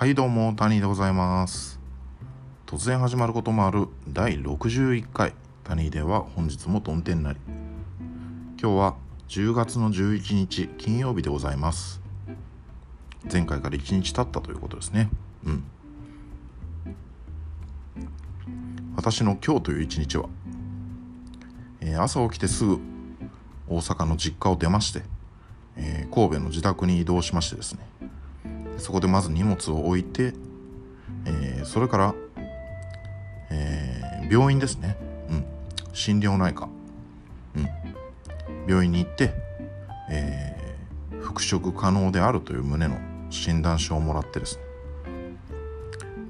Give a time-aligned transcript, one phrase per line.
[0.00, 1.78] はいどうも谷でございます。
[2.64, 5.34] 突然始まることもある第61回。
[5.64, 7.38] 谷では本日も曇天なり。
[8.58, 8.96] 今日は
[9.28, 12.00] 10月の11日金曜日でございます。
[13.30, 15.10] 前回から1日経ったということですね。
[15.44, 15.64] うん。
[18.96, 20.30] 私の今日という一日は、
[21.82, 22.80] えー朝起きてすぐ
[23.68, 25.02] 大阪の実家を出まして、
[25.76, 27.89] えー神戸の自宅に移動しましてですね。
[28.80, 30.34] そこでまず荷物を置いて、
[31.26, 32.14] えーそれから、
[33.50, 34.96] えー病院ですね、
[35.28, 35.44] うん、
[35.92, 36.68] 心療内科、
[37.56, 37.68] うん、
[38.68, 39.32] 病院に行って、
[40.10, 42.98] えー復職可能であるという旨の
[43.30, 44.62] 診断書をもらってですね。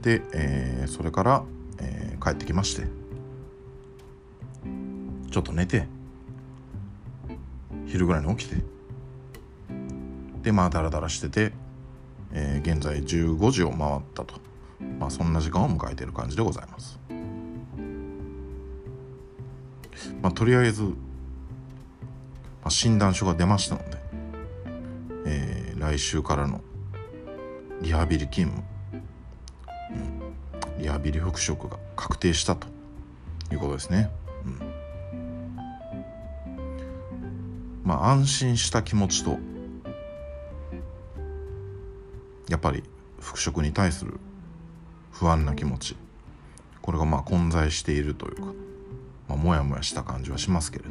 [0.02, 1.42] で、えーそれから、
[1.78, 2.86] えー帰ってきまして。
[5.30, 5.86] ちょっと寝て
[7.86, 8.62] 昼ぐらいに起きて。
[10.42, 11.52] でまあダラダラしてて、
[12.32, 14.34] えー現在15時を回ったと。
[14.98, 16.98] まあそんな時間を迎えている感じでございます。
[20.22, 20.90] まあとりあえず、ま
[22.64, 23.98] あ、診断書が出ましたので、
[25.26, 26.60] えー来週からの
[27.80, 28.62] リハビリ勤務、
[29.90, 29.94] う
[30.78, 32.66] んリハビリ復職が確定したと
[33.50, 34.10] いうことですね、
[34.44, 34.58] うん。
[37.84, 39.38] まあ安心した気持ちと
[42.50, 42.82] やっぱり
[43.20, 44.18] 復職に対する
[45.12, 45.96] 不安な気持ち。
[46.82, 48.42] これがまあ混在しているというか、
[49.28, 50.90] まあ、もやもやした感じはしますけれど。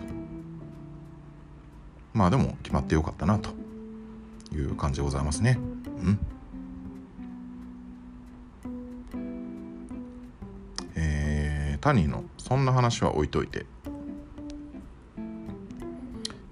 [2.13, 3.49] まあでも決まってよかったなと
[4.53, 5.59] いう感じでございますね。
[6.01, 6.19] うん。
[10.95, 13.65] えー、タニーのそんな話は置いといて。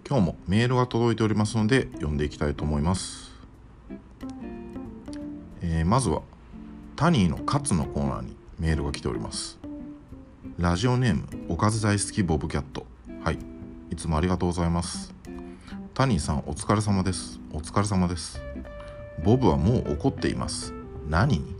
[0.09, 3.26] 今日もメールが届いておりますので読んでいきたいと思います、
[5.77, 6.23] えーまずは
[6.95, 9.59] タニーのカツのコーナーにメールが来ております。
[10.57, 12.87] ラジオネームおかず大好きボブキャット。
[13.23, 13.37] はい。
[13.91, 15.13] いつもありがとうございます。
[15.93, 17.39] タニーさんお疲れ様です。
[17.53, 18.41] お疲れ様です。
[19.23, 20.73] ボブはもう怒っています。
[21.07, 21.55] 何に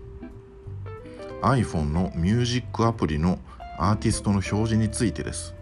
[1.43, 3.37] ？iPhone のミュージックアプリの
[3.77, 5.53] アーティストの表示についてです。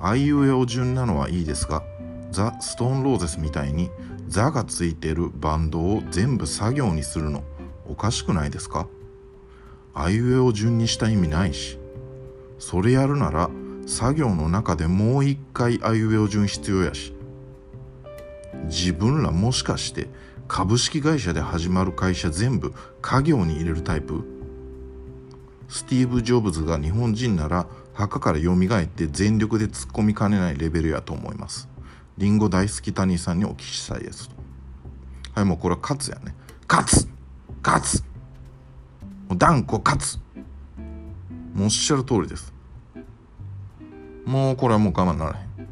[0.00, 1.82] あいうえお順なのはいいですが
[2.30, 3.90] ザ・ストーンローゼスみたいに
[4.32, 7.44] 「ザ」がついてるバンドを全部作業にするの
[7.86, 8.88] おかしくないですか？
[9.94, 11.78] あいうえお順にした意味ないし。
[12.58, 13.50] それやるなら
[13.86, 17.14] 作業の中でもう一回あいうえお順必要やし。
[18.64, 20.08] 自分らもしかして
[20.48, 22.72] 株式会社で始まる会社全部
[23.02, 24.24] 家業に入れるタイプ？
[25.68, 31.68] スティーブ・ジョブズが日本人なら墓から蘇って全力で突っ込みかねないレベルやと思います。
[32.18, 34.36] リンゴ大好き谷さんにお聞きしたいですと。
[35.34, 36.34] はい、もうこれは勝つやね。
[36.68, 37.08] 勝つ
[37.62, 38.02] 勝つ
[39.28, 40.18] もう断固勝つ
[41.54, 42.52] もうおっしゃる通りです。
[44.24, 45.68] もうこれはもう我慢ならへん。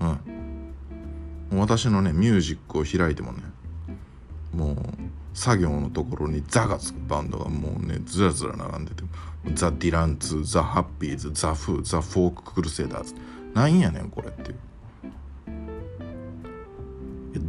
[0.00, 1.56] うん。
[1.56, 3.42] もう私のね、ミュージックを開いてもね、
[4.54, 4.76] もう
[5.34, 9.02] 作業のところに「ザ」がつくバンドがもうねずらずら並んでて
[9.52, 13.14] ザ・ディランツザ・ハッピーズザ・フーザ・フォーク・クルセダーズ
[13.52, 14.58] なんやねんこれっていう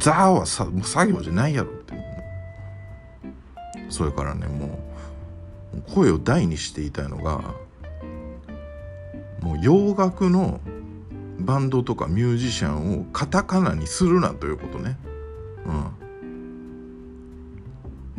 [0.06, 1.94] いやザはさもう作業じゃないやろって
[3.88, 4.78] それからねも
[5.74, 7.54] う声を大にしていたいのが
[9.40, 10.60] もう洋楽の
[11.40, 14.96] バンドとかミュージシャンをカタカナにするなということね。
[15.66, 15.90] うん。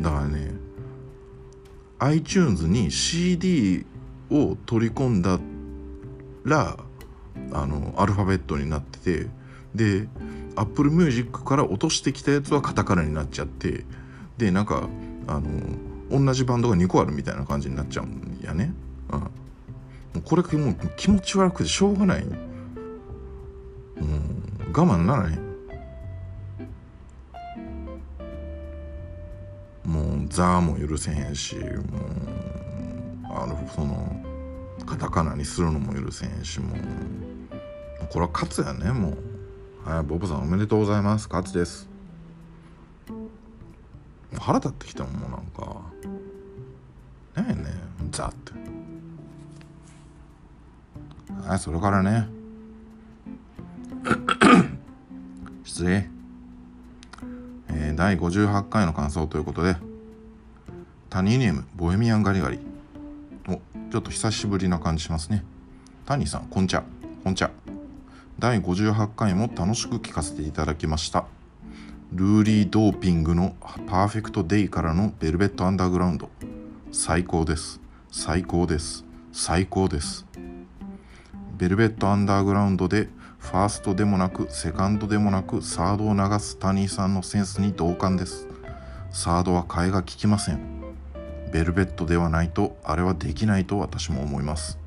[0.04, 0.52] だからね
[2.00, 3.86] iTunes に CD
[4.30, 5.40] を取り込んだ
[6.44, 6.76] ら
[7.52, 9.26] あのアルファベットになってて
[9.74, 10.06] で
[10.58, 13.84] Apple Music から落としてきたやつはカタカナになっちゃって
[14.36, 14.88] でなんか
[15.26, 15.50] あの
[16.10, 18.72] 同じバンドが2個あるみたいな感じになっちゃうんやね、
[19.10, 19.28] うん、も
[20.16, 22.38] うこれもう気持ち悪くてしょうがない、うん、
[24.72, 25.48] 我慢ならへん。
[29.84, 31.72] もう「ザ」も許せへんしもう
[33.30, 34.22] あのその
[34.84, 36.78] カタカナにするのも許せへんしもう
[38.10, 39.27] これは勝つやねもう。
[39.84, 41.28] はいボブさんおめでとうございます。
[41.30, 41.88] 勝です。
[43.08, 43.16] も
[44.34, 45.80] う腹立ってきたもんもうなんか。
[47.34, 48.52] 何やねん「ザ」って。
[51.48, 52.28] はいそれからね。
[55.64, 56.10] 失礼。
[57.68, 59.76] えー第58回の感想ということで。
[61.08, 62.58] タニーネームボヘミアンガリガリ。
[63.48, 63.52] お
[63.90, 65.42] ちょっと久しぶりな感じしますね。
[66.04, 66.82] タニーさんこんちゃ。
[67.24, 67.50] こんちゃ。
[68.38, 71.26] 第58回も楽しく聞かせていただきました。
[72.12, 73.56] ルーリー・ドーピングの
[73.88, 76.30] パーフェクトデイからのベルベットアンダーグラウンド。
[76.92, 77.80] 最高です。
[78.12, 79.04] 最高です。
[79.32, 80.24] 最高です。
[81.56, 83.08] ベルベットアンダーグラウンドで
[83.40, 88.46] ファーストでもなくセカンドでもなくサードを流すタニーさんのセンスに同感です。
[89.10, 90.60] サードは替えが利きません。
[91.52, 94.77] ベルベットではないとあれはできないと私も思います。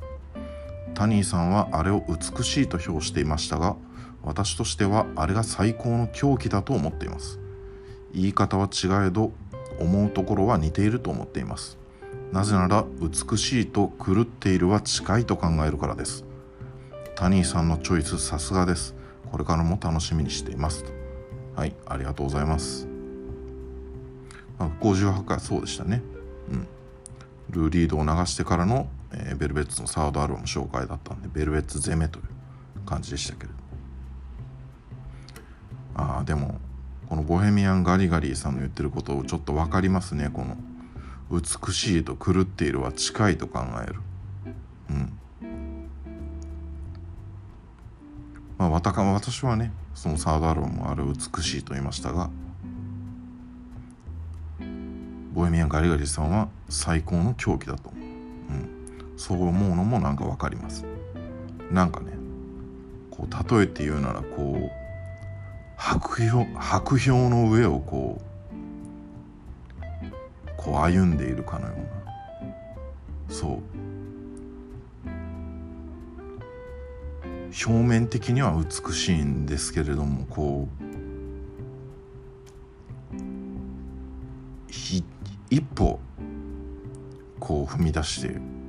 [0.93, 3.75] タニーさんはあれを美しいと評していましたが
[4.23, 7.39] 私としてはあれが最高の狂気だと思っています。
[8.13, 9.31] 言い方は違えど
[9.79, 11.77] 思うところは似ていると思っています。
[12.31, 16.23] なぜなら美しいと狂っているは近いと考えるからです。
[17.15, 18.95] タニーさんのチョイスさすがです。
[19.31, 20.83] これからも楽しみにしています
[21.55, 22.87] はいありがとうございます。
[24.81, 26.03] 58回そうでしたね。
[26.51, 26.67] うん。
[27.49, 32.25] ルーリードを流してからの、えー、ベルベッツのサードアルバム紹介だったんでベルベッツ攻めという
[32.85, 33.53] 感じでしたけれど。
[35.95, 36.59] ああでも
[37.09, 40.29] このボヘミアン・ガリガリーさんの言ってることをちょっと分かりますね。
[40.31, 40.55] この
[41.29, 43.95] 美しいと狂っているは近いと考える。
[44.89, 45.17] うん。
[48.57, 52.29] まあ私はねそのサードアルバムあれ美しいと言いましたが
[55.33, 58.01] ボヘミアン・ガリガリさんは最高の狂気だと思う、
[59.21, 60.83] そう思うのもなんか分かります。
[61.69, 62.13] なんかね
[63.11, 64.71] こう例えて言うならこう
[65.77, 68.25] 白氷白氷の上をこう
[70.57, 71.85] こう歩んでいるかのような。
[73.29, 73.59] そう。
[77.63, 80.83] 表面的には美しいんですけれどもこう
[85.51, 85.99] 一歩
[87.39, 88.60] こう踏み出して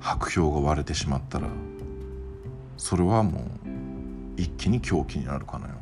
[0.00, 1.48] 白氷が割れてしまったら
[2.76, 3.42] それはもう
[4.36, 5.74] 一気に狂気になるかのよ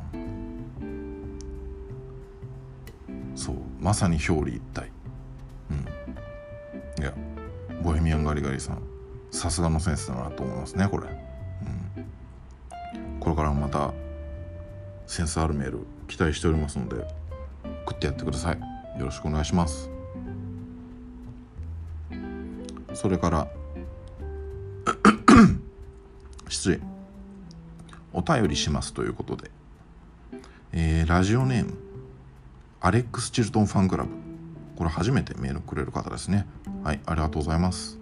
[3.35, 4.91] そうまさに表裏一体。
[5.69, 5.73] う
[6.99, 7.03] ん。
[7.03, 7.13] いや
[7.83, 8.81] ボヘミアンガリガリさん
[9.29, 11.09] さすがのセンスだなと思いますねこれ、う
[11.99, 13.93] ん、これからもまた
[15.05, 17.05] センスあるメール期待しておりますので
[17.85, 18.59] 送ってやってください。
[18.99, 19.91] よろしくお願いします。
[22.95, 23.47] それから
[28.27, 29.49] 便りしますということで、
[30.73, 31.77] えー、ラジオネーム
[32.81, 34.09] アレックス・チルトンファンクラブ。
[34.75, 36.45] これ初めてメールくれる方ですね。
[36.83, 37.97] はいありがとうございます。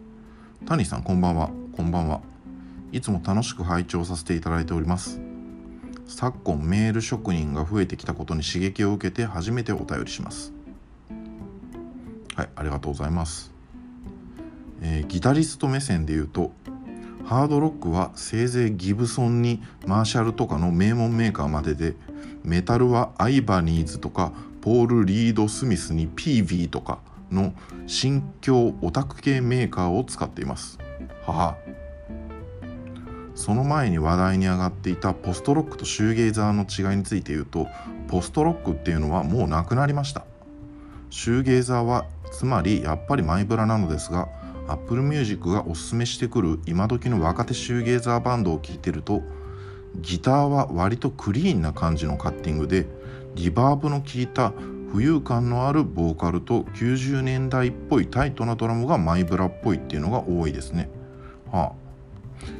[0.65, 1.49] 谷さんこんばんは。
[1.77, 2.21] こんばんは。
[2.91, 5.21] いつも楽しく拝聴させていただいております。
[6.07, 10.53] 昨今メール職人が増えてきたことに刺激を受けて初めてお便りします。
[12.35, 13.53] はいありがとうございます、
[14.81, 16.51] えー、ギタリスト目線で言うと
[17.25, 21.95] ハードロックはせいぜいギブソンにマーシャルとかの名門メーカーまでで
[22.43, 24.31] メタルはアイバニーズとか
[24.61, 26.99] ポール・リード・スミスに PV とか
[27.31, 27.53] の
[27.87, 30.77] 新興オタク系メーカーを使っています。
[31.25, 31.57] は
[33.33, 37.67] その前に話題に上がっていたポストロックとシューゲイザーの違いについて言うと
[38.07, 40.25] ポストロックっていうのはもうなくなりました。
[41.09, 44.29] シューゲイザーはつまりやっぱりマイブラなのですが
[44.67, 49.21] Apple Music がおすすめしてくる今時の若手シューゲイザーバンドを聴いてると
[49.95, 52.87] ギターは割とクリーンな感じのカッティングで
[53.35, 54.49] リバーブの効いた
[54.93, 60.89] 浮遊感のあるボーカルと90年代っぽいタイトなドラムがマイブラっぽいっていうのが多いですね。
[61.51, 61.71] はあ、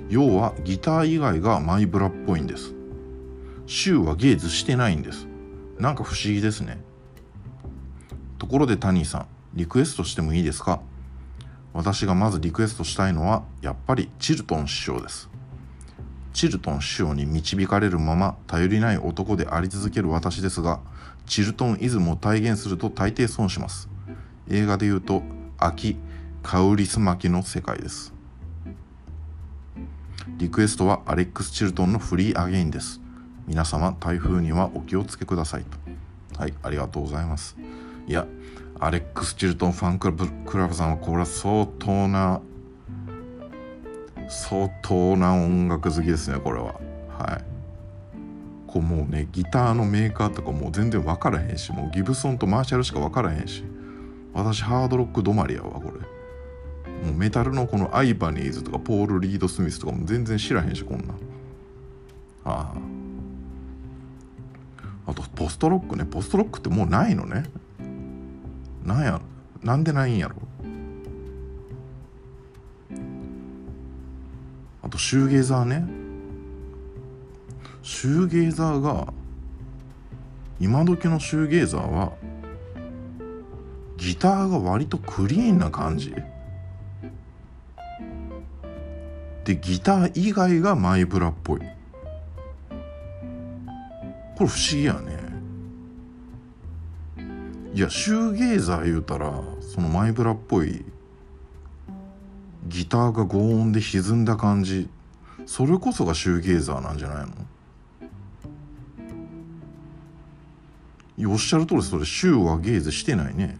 [0.10, 2.74] 要はギター以外がマイブラっぽいんです。
[3.68, 5.28] シューはゲーズしてないんです。
[5.80, 6.78] なんか不思議ですね。
[8.38, 10.82] ところでタニーさん、リクエストしてもいいですか？
[11.76, 15.30] 私がまずリクエストしたいのはやっぱりチルトン師匠です。
[16.34, 20.80] チルトン師匠に導かれるまま頼りない男であり続ける私ですが
[21.26, 23.90] チルトンイズムを体現すると大抵損します。
[24.50, 25.22] 映画で言うと
[25.58, 25.98] 秋
[26.44, 28.14] カウリスマキの世界です。
[30.38, 33.02] リクエストはアレックス・チルトンのフリーアゲインです。
[33.48, 36.40] 皆様台風にはお気をつけくださいと。
[36.40, 37.58] はいありがとうございます。
[38.08, 38.26] いや
[38.80, 42.42] アレックス・チルトンファンクラブさんはこれは相当な
[44.28, 46.76] 相当な音楽好きですねこれは。
[47.18, 47.44] はい。
[48.68, 53.64] こうもうねギターのメーカーとかもう全然分からへんしもうギブソンとマーシャルしか分からへんし。
[54.34, 55.92] 私ハードロック止まりやわこれ。
[57.06, 61.14] もうメタルのこのアイバニーズとかポール・リード・スミスとかも全然知らへんしこんな
[62.44, 62.78] ああ。
[65.12, 66.04] あとポストロックね。
[66.04, 67.46] ポストロックってもうないのね。
[68.86, 69.20] なんや
[69.64, 70.36] なんでないんやろ？
[74.84, 75.86] あとシューゲーザーね。
[77.82, 79.12] シューゲーザーが
[80.60, 82.14] 今時のシューゲーザーは
[83.98, 86.14] ギターが割とクリーンな感じ。
[89.44, 91.60] でギター以外がマイブラっぽい。
[91.60, 91.66] こ
[94.42, 95.15] れ不思議やね。
[97.76, 100.86] いやシューゲーザー言うたらそのマイブラっぽい
[102.68, 104.88] ギターが強音で歪んだ感じ。
[105.46, 107.28] それこそがシューゲーザーなんじゃない
[111.18, 111.34] の？
[111.34, 113.58] おっしゃる通りそれシューはゲーゼしてないね。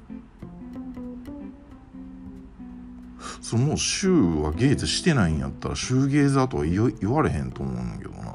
[3.42, 8.34] そのシューはゲーゼしてないんやったらシューゲーザーとは言言われへんと思うんだけどな。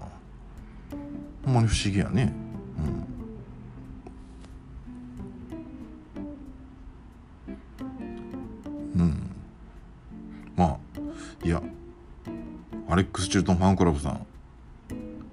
[1.46, 2.34] ほんまに不思議やね。
[2.78, 3.09] うん。
[11.44, 11.62] いや
[12.88, 14.26] アレックス・チルトンファンクラブさん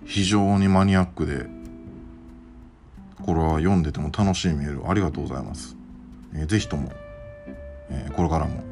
[0.06, 1.46] 非常にマニアックで
[3.26, 5.76] これは読んでても楽しいメールありがとうございます、
[6.34, 6.92] えー、ぜひとも、
[7.90, 8.64] えー、これからも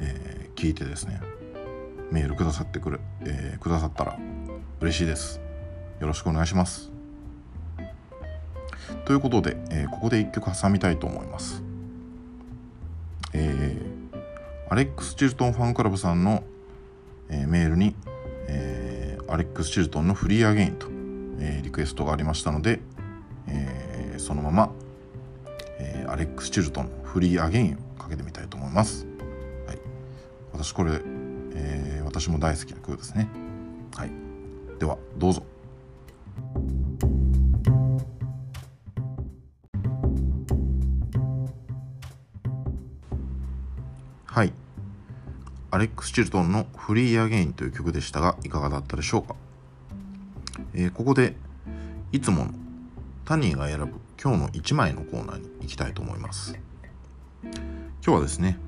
[0.00, 1.20] え聞いてですね
[2.10, 4.18] メールくださってくる、えー、くださったら
[4.80, 5.40] 嬉しいです。
[6.00, 6.90] よろしくお願いします。
[9.04, 11.62] ということで、えー、ここで一曲挟みたいと思います。
[13.34, 13.87] えー、
[14.70, 16.44] アレックス・チルトンファンクラブさんの、
[17.30, 17.94] えー、メールに、
[18.48, 20.88] えー、アレックス・チルトンのフリーアゲインと、
[21.40, 22.80] えー、リクエストがありましたので、
[23.46, 24.70] えー、そのまま、
[25.78, 29.06] えー、アレックス・チルトンのフリーアゲインをかけてみたいと思います。
[29.66, 29.78] はい。
[30.52, 31.00] 私これ、
[31.54, 33.26] えー、私も大好きな曲ですね。
[33.96, 34.10] はい。
[34.78, 35.42] ではどうぞ。
[45.78, 49.36] アレックス・チルトンの「フリー・アゲイン」という曲でしたがいかがだったでしょうか、
[50.74, 51.36] えー、ここで
[52.10, 52.50] いつもの
[53.24, 56.58] タニーが選ぶ今日の1枚のコーナーに行きたいと思います。
[57.44, 57.52] 今
[58.02, 58.58] 日はですね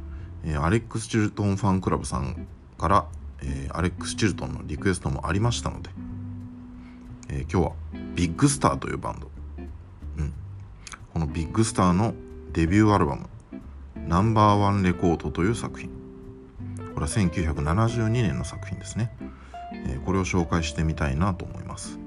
[0.44, 2.46] えー、アレックス・チルトンファンクラブさん
[2.78, 3.06] から、
[3.42, 5.90] えー、アレックス・チルトンのリクエストもありましたので、
[7.28, 7.72] え、今日は
[8.14, 9.30] ビッグスターというバンド、
[10.18, 10.32] うん、
[11.12, 12.14] このビッグスターの
[12.52, 13.28] デビューアルバム
[14.06, 15.89] 「ナンバーワンレコード」という作品。
[16.94, 19.10] これは1972年の作品ですね、
[19.86, 21.98] えー、これを紹介してみたいなと思います。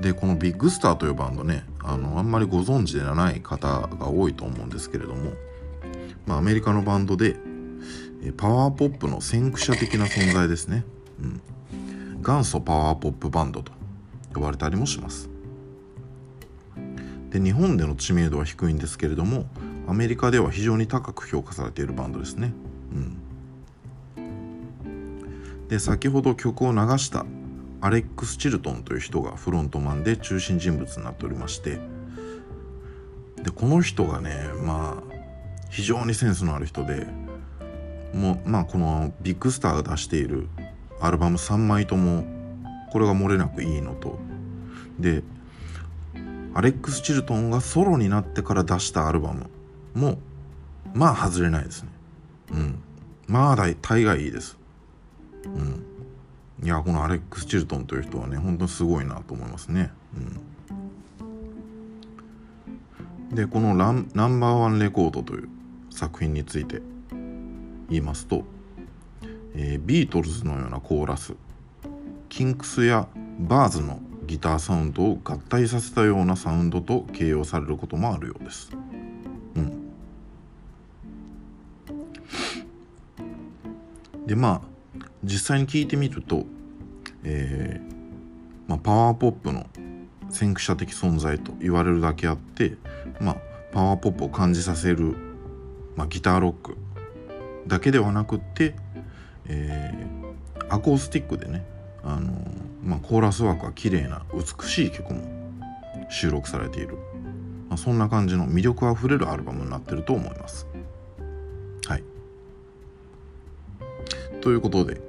[0.00, 5.32] でこのビッグスターというバンドねあのあんまりご存知ではない方が多いと思うんですけれども
[6.26, 7.36] まあ、アメリカのバンドで
[8.36, 10.84] パワーポップの先駆者的な存在ですね、
[11.20, 13.72] うん、元祖パワーポップバンドと
[14.34, 15.30] 呼ばれたりもします。
[17.30, 19.46] で日本での知名度は低いんですけれども
[19.86, 22.52] アメリカでは非常に高く評価されているバンドですね、
[24.16, 27.24] うん、で先ほど曲を流した
[27.80, 31.78] アレックス・チルトンという人がフロントマンで中心人物になっておりまして
[33.42, 35.16] でこの人がねまあ
[35.70, 37.06] 非常にセンスのある人で
[38.12, 40.48] もうまあこのビッグスターが出している
[41.00, 42.24] アルバム3枚とも
[42.90, 44.18] これが漏れなくいいのと。
[44.98, 45.22] で
[46.54, 49.50] アレックス・チルトンがソロになってから出したアルバム。
[49.96, 50.18] も
[50.94, 51.88] まあ外れないですね。
[52.52, 52.78] うん。
[53.26, 54.56] まあ大概いいです。
[55.44, 55.84] うん。
[56.62, 59.90] いやこのアレックス・チルトンという人はね本当にすごいなと思いますね。
[60.16, 60.20] う
[63.32, 63.34] ん。
[63.34, 65.48] でこのランナンバーワンレコードという
[65.90, 66.80] 作品について
[67.90, 68.44] 言いますと、
[69.54, 71.34] えー、ビートルズのようなコーラス
[72.28, 73.08] キンクスや
[73.40, 78.70] バーズのギターサウンドを合体させたようなサウンドと形容されることもあるようです。
[84.26, 86.44] でまあ実際に聞いてみると、
[87.24, 89.66] えーまあ、パワーポップの
[90.30, 92.76] 先駆者的存在と言われるだけあって、
[93.20, 93.36] まあ、
[93.72, 95.16] パワーポップを感じさせる
[95.96, 96.76] まあ、ギターロック
[97.66, 98.76] だけではなくって、
[99.46, 101.64] えー、アコースティックでね、
[102.04, 102.32] あの
[102.84, 105.22] まあ、コーラスワークは綺麗な美しい曲も
[106.10, 106.96] 収録されている、
[107.68, 110.66] まあ、そんな感じの魅力あふれるアルバムになってると思います。
[114.46, 115.00] ということで、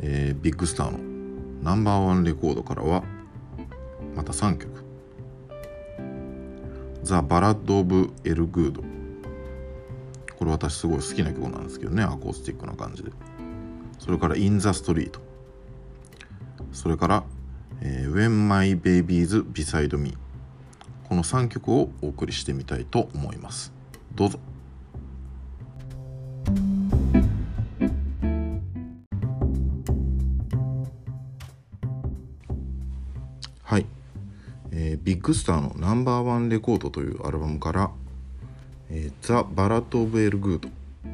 [0.00, 0.98] えー、ビッグスターの
[1.62, 3.04] ナンバーワンレコードからは
[4.14, 4.84] また3曲。
[7.02, 8.82] ザ・バラッド・オブ・エル・グード。
[10.38, 13.12] これ私すごい好きな曲なんですけどねアコースティックな感じで。
[13.98, 15.18] それから「In the Street」
[16.70, 17.24] それから
[17.80, 20.18] 「えー、When My Babies Beside Me」
[21.08, 23.72] この3曲をお送りしてみたいと思います。
[24.14, 24.38] どうぞ。
[33.66, 33.86] はい、
[34.70, 37.90] えー、ビッグスターのナンバーワンレコードというアルバムから
[38.88, 40.68] 「えー、ザ・バラッド・オブ・エル・グード」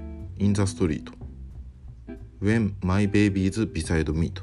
[0.36, 1.14] 「イン・ザ・ストリート」
[2.44, 4.42] 「When My Baby's Beside Me」と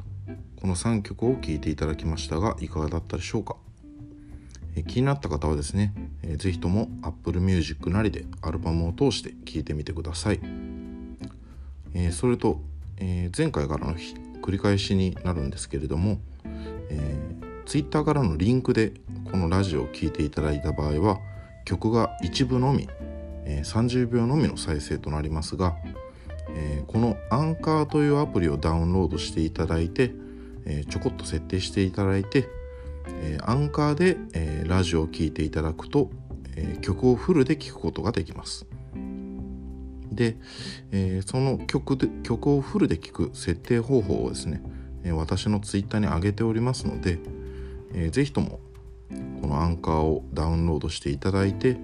[0.59, 3.57] この3曲を聴いていただきましたがいかがだったでしょうか、
[4.75, 10.39] えー、気になった方はですね、えー、ぜひとも Apple Music なりでアルバムを通して聴いてみてください、
[11.93, 12.59] えー、それと、
[12.97, 13.95] えー、前回からの
[14.41, 16.17] 繰り返しになるんですけれども、
[16.89, 18.93] えー、Twitter からのリンクで
[19.29, 21.19] このラジオを聴いていただいた場合は
[21.65, 22.89] 曲が一部のみ、
[23.45, 25.75] えー、30秒のみの再生となりますが、
[26.55, 30.15] えー、このアンカーというアプリをダウンロードしていただいて、
[30.65, 32.49] えちょこっと設定していただいて、
[33.21, 36.09] えアンカーで、えラジオを聴いていただくと、
[36.55, 38.65] え曲をフルで聴くことができます。
[40.11, 40.38] で、
[40.91, 44.63] えその曲で曲をフルで聴く設定方法をですね、
[45.03, 47.19] え私の Twitter に上げておりますので、
[47.93, 48.60] えー、ぜひとも
[49.41, 51.77] このアンカーをダウンロードしていただいて、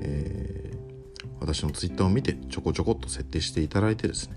[0.00, 4.36] えー、私の Twitter を見てちょこちょこっと設定していただいてですね、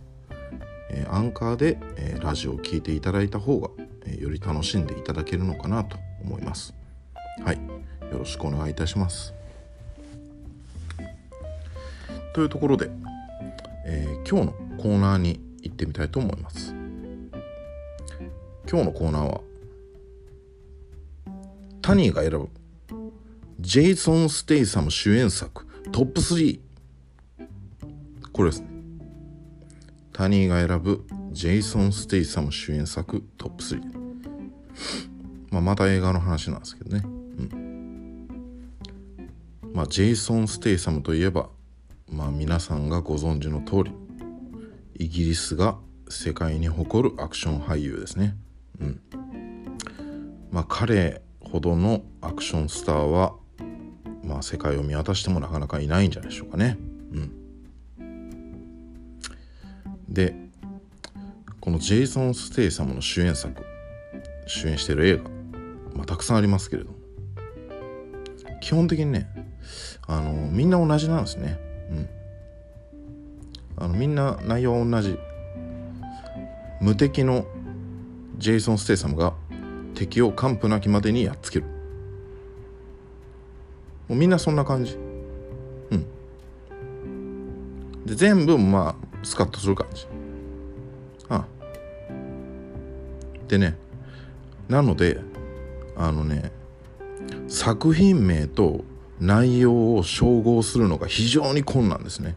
[0.90, 3.70] えー、アンカーで、えー、ラジオを聴いていただいた方が、
[4.06, 6.74] えー、より楽しんでいただけるのかなと思います。
[7.44, 7.58] はい、
[8.12, 9.34] よろしくお願いいたします。
[12.34, 12.90] というところで、
[13.86, 16.76] えー、今日のコーナーに行ってみたいと思います。
[18.70, 19.42] 今日のコーナーは
[21.88, 22.50] タニーが選ぶ
[23.62, 26.60] ジェイソン・ステイサム主演作トップ3
[28.34, 28.68] これですね。
[30.12, 33.82] タニーが選ぶジェイソン・ステイサム主演作トップ3
[35.50, 37.04] まあまた映画の話なんですけどね。
[37.06, 37.08] う
[37.56, 38.28] ん。
[39.72, 41.48] まあジェイソン・ステイサムといえば
[42.12, 43.94] まあ皆さんがご存知の通り
[45.06, 45.78] イギリスが
[46.10, 48.36] 世界に誇るアクション俳優ですね。
[48.82, 49.02] うん。
[50.52, 53.34] まあ彼ほどのアクションスターは、
[54.24, 56.78] まあ、世界を見渡してもなかなかいないんじゃないでしょうかね。
[58.00, 58.54] うん、
[60.10, 60.36] で
[61.62, 63.66] このジェイソン・ステイサムの主演作
[64.46, 65.24] 主演してる映画、
[65.96, 66.98] まあ、たくさんありますけれども
[68.62, 69.30] 基本的にね
[70.08, 71.60] あのみんな同じなんですね。
[71.92, 72.10] うん、
[73.78, 75.18] あのみんな内容は同じ
[76.82, 77.46] 無敵の
[78.38, 79.34] ジェイソン・ステイサムが
[79.98, 81.66] 敵を完膚なきまでにやっつける。
[84.08, 84.96] もうみんなそんな感じ。
[85.90, 86.06] うん。
[88.06, 90.06] で全部まあスカッとする感じ。
[91.30, 91.46] ああ。
[93.48, 93.76] でね
[94.70, 95.20] なので
[95.96, 96.52] あのね
[97.48, 98.86] 作品名と
[99.20, 102.36] 内容を照合するのが非常に困難ですね、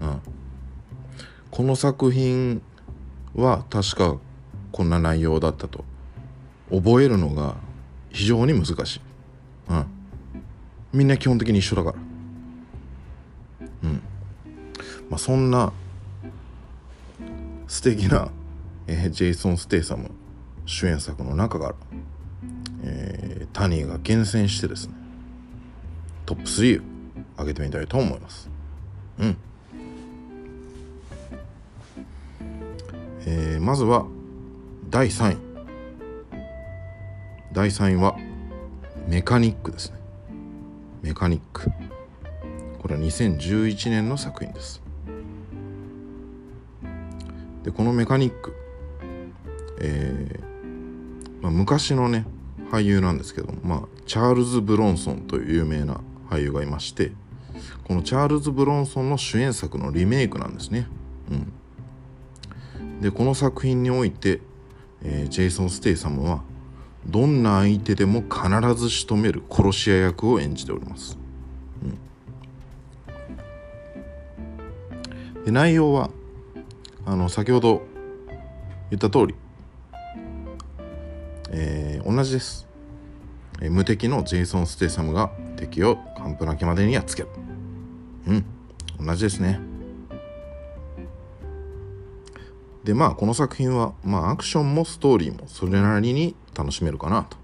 [0.00, 0.20] うん、
[1.52, 2.62] この作品
[3.36, 4.16] は確か
[4.72, 5.84] こんな内容だったと。
[6.70, 7.56] 覚えるのが
[8.10, 9.00] 非常に難しい。
[9.68, 9.86] うん。
[10.92, 11.96] みんな基本的に一緒だから。
[13.84, 14.02] うん。
[15.10, 15.72] まあそんな
[17.68, 18.30] 素敵な、
[18.86, 20.10] えー、ジェイソン・ステイサム
[20.64, 21.74] 主演作の中から、
[22.84, 24.94] えー、タニーが厳選してですね
[26.24, 26.84] トップ3を
[27.38, 28.50] 上げてみたいと思います。
[29.18, 29.36] うん。
[33.28, 34.06] えー、まずは
[34.88, 35.45] 第3位
[37.56, 38.18] 第3位は
[39.08, 39.96] メカニックですね。
[41.00, 41.70] メカニック。
[42.78, 44.82] これは2011年の作品です。
[47.64, 48.54] でこのメカニック
[49.80, 52.26] えー、まあ、昔のね
[52.70, 57.12] 俳優なんですけどまあ、チャールズ・ブロンソンという有名な俳優がいまして
[57.84, 60.88] このチャールズ・ブロンソンの主演作のリメイクなんですね。
[62.78, 64.42] うん、でこの作品において、
[65.02, 66.42] えー、ジェイソン・ステイサムは
[67.06, 71.18] どんな相手でも必ず仕留める殺し屋役を演じております、
[75.36, 76.10] うん、で内容は
[77.04, 77.82] あの先ほど
[78.90, 79.34] 言った通り、
[81.50, 82.66] えー、同じです、
[83.60, 87.28] えー、無敵のジェイソン・ステイサムが敵を完膚なきまでにやっつける。
[88.26, 88.44] うん
[88.98, 89.60] 同じですね。
[92.84, 97.36] でまあこの作品は、まあ、アクションもストーリーもそれなりに楽しめるかなと、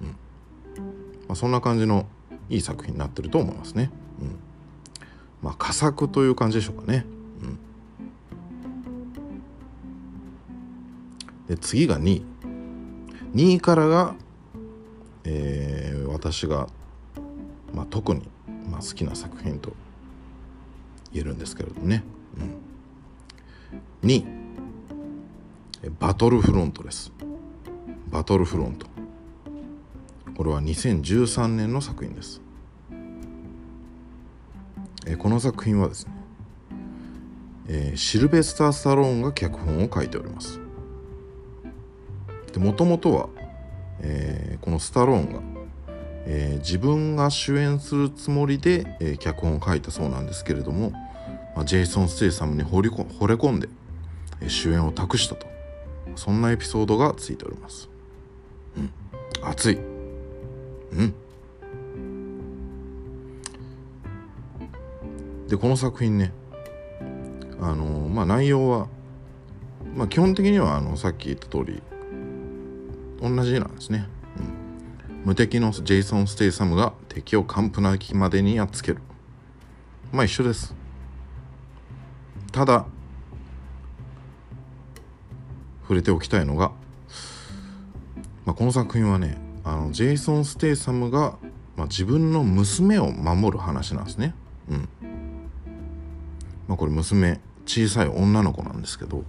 [0.00, 2.06] うんまあ、そんな感じの
[2.48, 3.90] いい作品になってると思いますね。
[4.20, 4.38] うん、
[5.42, 7.04] まあ佳作という感じでしょうかね。
[7.42, 7.58] うん、
[11.48, 12.22] で次が2位。
[13.34, 14.14] 2位からが、
[15.24, 16.68] えー、私が、
[17.72, 18.28] まあ、特に、
[18.68, 19.72] まあ、好きな作品と
[21.12, 22.02] 言えるんですけれどもね。
[24.02, 24.40] うん、2位。
[25.98, 27.10] バトルフロントです
[28.10, 28.86] バトルフロント
[30.36, 32.40] これは2013年の作品です。
[35.06, 36.12] えこの作品はですね、
[37.68, 40.60] えー、シルベスター・スタローンが脚本を書いております。
[42.56, 43.28] もともとは、
[44.00, 45.40] えー、このスタローンが、
[46.24, 50.92] えー、自分が主演するつもりで、えー、脚本を書いたそうなんですけれども、
[51.54, 53.68] まあ、ジェイソン・ステイサムに惚れ惚れ込んで、
[54.40, 55.46] えー、主演を託したと。
[56.16, 57.88] そんなエピソードがついております。
[58.76, 58.92] うん。
[59.42, 59.76] 熱い。
[59.76, 61.14] うん。
[65.50, 66.32] でこの作品ね
[67.60, 68.86] あのまあ内容は
[69.96, 71.82] まあ基本的にはあのさっき言った通り
[73.20, 74.06] 同じなんですね、
[74.38, 79.02] うん、無敵のジェイソン・ステイサムが敵を完膚なきまでにやっつける。
[80.12, 80.74] まあ一緒です。
[82.52, 82.86] ただ
[85.82, 86.70] 触れておきたいのが、
[88.44, 91.36] まあ、この作品はねあのジェイソン・ステイサムが、
[91.76, 94.34] まあ、自分の娘を守る話なんですね。
[94.70, 94.88] うん。
[96.66, 99.24] まあ、これ娘小さい女の子なんですけど。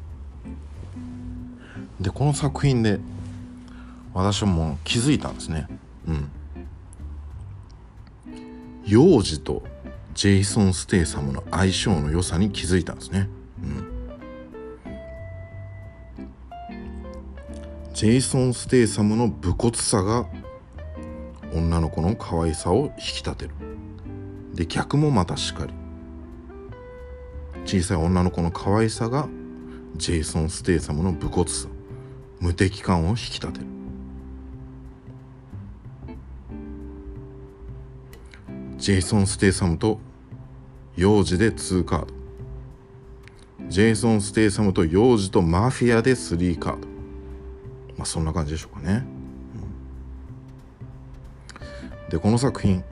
[1.99, 2.99] でこの作品で
[4.13, 5.67] 私はもう気づいたんですね。
[6.07, 6.31] うん。
[8.85, 9.63] 幼児と
[10.13, 13.29] ジェイソン・ステイサムの相性の良さに気づいたんですね。
[13.63, 13.90] うん。
[17.93, 20.25] ジェイソン・ステイサムの武骨さが
[21.53, 23.51] 女の子の可愛さを引き立てる。
[24.53, 25.73] で逆もまたしかり。
[27.65, 29.27] 小さい女の子の可愛さが
[29.97, 31.67] ジェイソン・ステイサムの武骨さ。
[32.39, 33.65] 無敵感を引き立てる。
[38.77, 39.99] ジェイソン・ステイサムと
[40.95, 42.13] 幼児で2カード。
[43.67, 46.90] ジェイソン・ステイサムと幼児とマフィアで3カード。
[48.01, 49.05] まあそんな感じでしょうかね、
[52.09, 52.83] でこの作品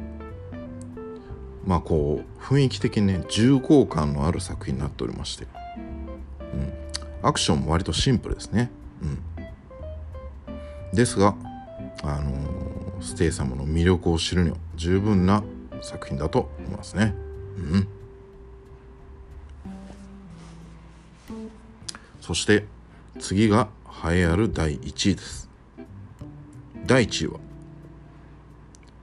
[1.66, 5.48] まあこう雰囲気的にね重厚感のある作品になっておりまして、
[6.54, 8.70] うん、アクションも割とシンプルですね、
[9.02, 11.34] うん、ですが
[12.04, 15.44] あのー、ステイ様の魅力を知るには十分な
[15.82, 17.16] 作品だと思いますね。
[17.58, 17.88] うん。
[22.22, 22.66] そして
[23.20, 23.70] 次が
[24.02, 25.50] 栄えある第1位です。
[26.86, 27.40] 第1位は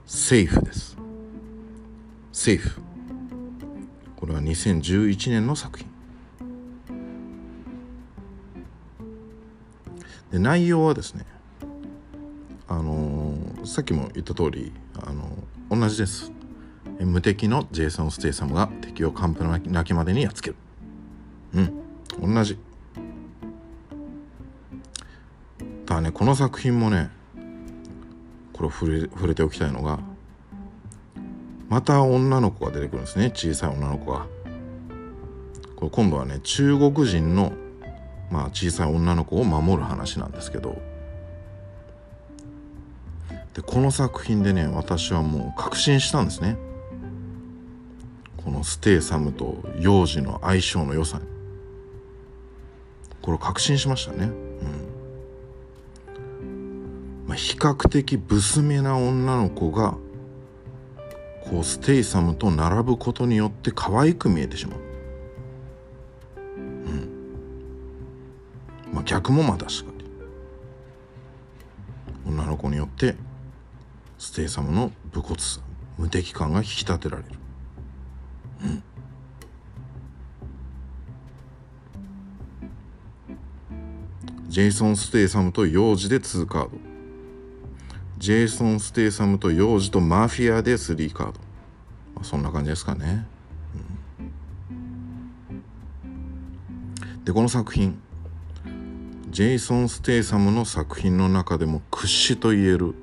[0.07, 0.97] セーフです。
[2.33, 2.81] セーフ。
[4.15, 5.87] これは2011年の作品。
[10.31, 11.25] で内容はですね
[12.67, 16.31] あのー、さっきも言った通り、あのー、同じです。
[16.99, 20.55] 無敵のジェイソン・ステイサムが敵を完膚なきまでにやっつける。
[21.53, 22.33] うん。
[22.35, 22.57] 同じ。
[25.97, 27.09] ただねこの作品もね
[28.53, 29.97] これ触れ触れておきたいのが
[31.69, 33.31] また女の子が出てくるんですね。
[33.33, 34.27] 小さい女の子が。
[35.75, 37.51] これ今度はね中国人の、
[38.29, 40.79] まあ、小さい女の子を守る話なんですけど。
[43.55, 46.57] でこの作品でね私はもう確信したんですね。
[48.45, 51.23] このステイサムと幼児の相性の良さに。
[53.23, 54.46] これ確信しましたね。
[57.37, 59.95] 比較的ブスめな女の子が
[61.45, 64.79] こうステイサムと並ぶことによって可愛く見えてしまう。
[66.57, 67.09] うん
[68.91, 70.05] まあ、逆もまたしかり
[72.25, 73.15] 女の子によって
[74.17, 75.61] ステイサムの武骨さ
[75.99, 77.29] 無敵感が引き立てられる。
[78.63, 78.83] うん
[84.47, 86.86] ジェイソン・ステイサムと幼児で2カード
[88.17, 91.39] ジェイソン・ステイサムと幼児とマフィアで3カード、
[92.15, 93.25] まあ、そんな感じですかね、
[97.11, 97.99] うん、でこの作品。
[99.29, 102.95] ジェイソン・ステイサムの作品の中でも屈指といえる、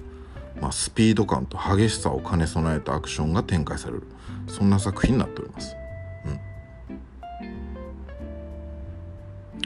[0.61, 4.03] まあ、スピード感と激しさを兼ね備えたアクションが展開される。
[4.49, 5.77] そんな作品になっております、
[6.27, 6.29] う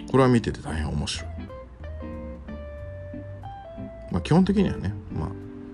[0.03, 1.38] ん、これは見てて大変面白い。
[4.19, 5.31] まあ、基本的にはね、ま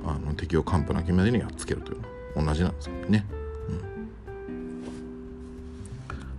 [0.07, 2.01] あ、あの敵を完膚なきまでにやっつけるという
[2.37, 3.25] のは同じなんですけどね、
[3.69, 3.77] うん。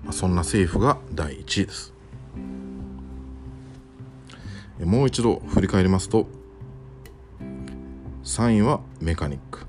[0.04, 1.91] まあ、そんな政府が第1位です。
[4.84, 6.28] もう一度振り返りますと
[8.24, 9.65] 3位はメカニック。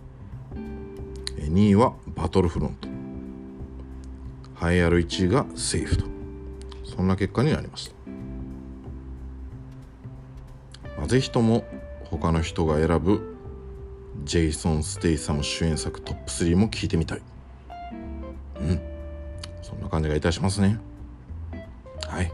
[1.39, 2.89] 2位はバトルフロント。
[4.69, 6.05] 栄えある1位がセーフと。
[6.85, 7.95] そんな結果になりました、
[10.99, 11.65] まあ、ぜひとも
[12.11, 13.37] 他の人が選ぶ
[14.25, 17.23] ジェイソン・ステイサム主演作トップ3も聞いてみたい。
[18.61, 18.81] うん。
[19.63, 20.79] そんな感じがいたしますね。
[22.09, 22.33] はい。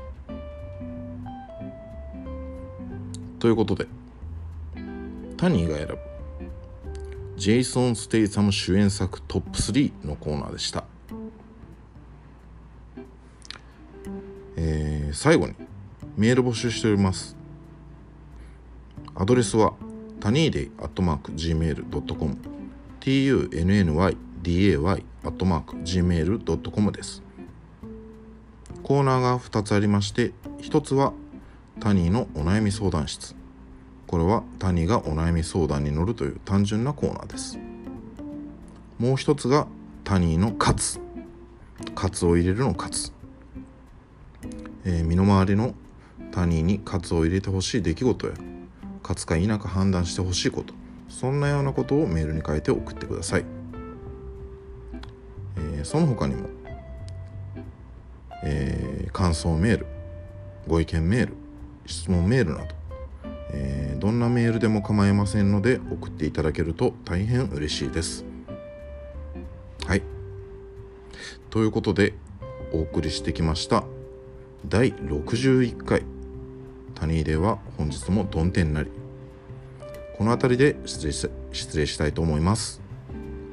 [3.43, 3.89] ということで
[5.37, 5.99] タニーが選ぶ
[7.37, 10.85] ジェイソン・ステイサム主演作トップ3のコーナーでした、
[14.57, 15.55] えー、最後に
[16.17, 17.42] メール募集しております。
[19.15, 19.75] アドレスは
[20.21, 22.39] タニーデイアットマーク Gmail.com
[23.01, 24.17] tunnyday
[25.25, 27.23] アットマーク Gmail.com です。
[28.83, 31.13] コーナーが2つありまして1つは
[31.79, 33.37] タニーのお悩み相談室。
[34.07, 37.59] これはタニーがお悩み相談に乗るという単純なコーナーです。
[38.99, 39.67] もう一つが
[40.05, 41.01] タニーのカツ
[41.95, 43.13] カツを入れるのカツ、
[44.85, 45.75] えー、身の回りの
[46.31, 48.52] タニーにカツを入れてほしい出来事や。
[49.03, 50.75] 勝つか否か判断してほしいこと
[51.09, 53.45] そんなようなことをメールに書いて送ってください、
[55.57, 56.49] えー、その他にも、
[58.45, 59.87] えー、感想メール
[60.67, 61.35] ご意見メール
[61.87, 62.83] 質問メールなど
[63.55, 68.25] えー、どんなメールでも構いませんので送っていただけると大変嬉しいです。
[69.87, 70.03] はい。
[71.51, 72.15] ということで
[72.73, 73.85] お送りしてきました
[74.67, 76.03] 第61回
[77.03, 78.91] 谷では本日も曇天なり
[80.17, 82.81] この辺りで失礼失礼したいと思います。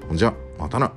[0.07, 0.91] ほんじゃまたな。